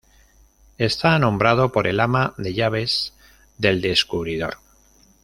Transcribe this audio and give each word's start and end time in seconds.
Está 0.79 1.19
nombrado 1.19 1.71
por 1.71 1.85
el 1.85 1.99
ama 1.99 2.33
de 2.39 2.55
llaves 2.55 3.13
del 3.59 3.81
descubridor. 3.83 4.57